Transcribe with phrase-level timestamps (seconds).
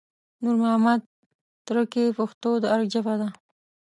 [0.43, 0.99] نور محمد
[1.65, 3.29] تره کي پښتو د ارګ ژبه کړه